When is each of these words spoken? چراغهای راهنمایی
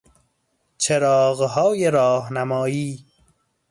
چراغهای 0.77 1.89
راهنمایی 1.91 3.05